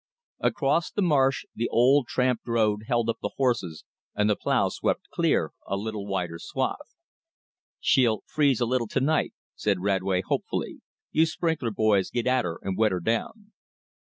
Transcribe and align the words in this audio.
Across 0.39 0.93
the 0.93 1.03
marsh 1.03 1.45
the 1.53 1.69
old 1.69 2.07
tramped 2.07 2.47
road 2.47 2.85
held 2.87 3.07
up 3.07 3.19
the 3.21 3.33
horses, 3.37 3.85
and 4.15 4.27
the 4.27 4.35
plow 4.35 4.69
swept 4.69 5.07
clear 5.13 5.51
a 5.67 5.77
little 5.77 6.07
wider 6.07 6.39
swath. 6.39 6.95
"She'll 7.79 8.23
freeze 8.25 8.59
a 8.59 8.65
little 8.65 8.87
to 8.87 8.99
night," 8.99 9.33
said 9.53 9.77
Radway 9.81 10.21
hopefully. 10.23 10.81
"You 11.11 11.27
sprinkler 11.27 11.69
boys 11.69 12.09
get 12.09 12.25
at 12.25 12.45
her 12.45 12.57
and 12.63 12.79
wet 12.79 12.93
her 12.93 12.99
down." 12.99 13.51